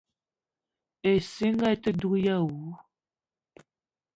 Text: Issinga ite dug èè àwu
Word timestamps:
Issinga 1.13 1.67
ite 1.75 1.89
dug 1.99 2.13
èè 2.23 2.31
àwu 2.37 2.53